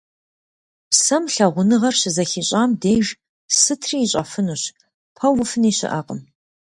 Псэм 0.89 1.23
лъагъуныгъэр 1.33 1.95
щызэхищӏам 1.99 2.71
деж 2.81 3.07
сытри 3.59 3.97
ищӏэфынущ, 4.05 4.63
пэувыфыни 5.15 5.71
щыӏэкъым… 5.77 6.19